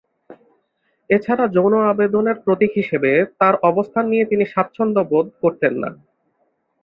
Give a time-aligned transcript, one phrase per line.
[1.09, 5.89] এছাড়া যৌন আবেদনের প্রতীক হিসেবে তার অবস্থান নিয়ে তিনি স্বাচ্ছন্দ্য বোধ করতেন না।